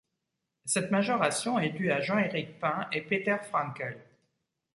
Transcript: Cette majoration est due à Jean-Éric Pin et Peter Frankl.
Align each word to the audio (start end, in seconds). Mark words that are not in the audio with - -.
Cette 0.65 0.89
majoration 0.89 1.59
est 1.59 1.69
due 1.73 1.91
à 1.91 2.01
Jean-Éric 2.01 2.59
Pin 2.59 2.87
et 2.91 3.01
Peter 3.03 3.37
Frankl. 3.43 3.99